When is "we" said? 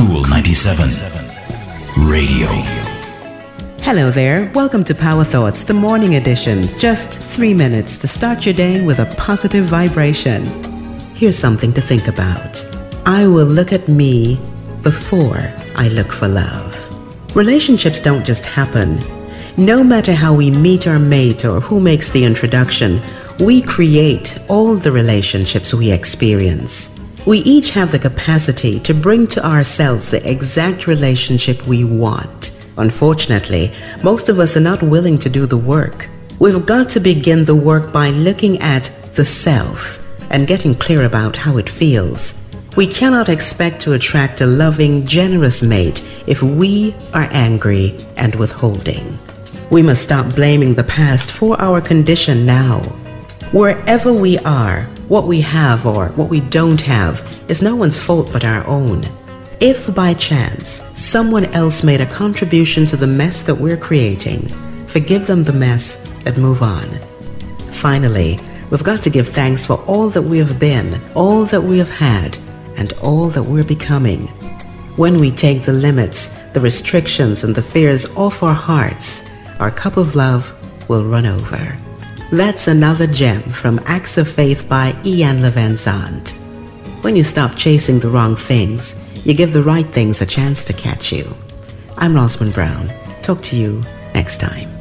20.34-20.50, 23.38-23.60, 25.74-25.92, 27.30-27.42, 31.64-31.84, 42.76-42.88, 46.42-46.96, 49.70-49.82, 54.12-54.36, 55.26-55.40, 56.30-56.38, 70.22-70.38, 71.60-71.78, 75.18-75.32